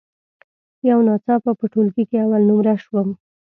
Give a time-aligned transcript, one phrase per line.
[0.89, 3.09] یو ناڅاپه په ټولګي کې اول نمره شوم.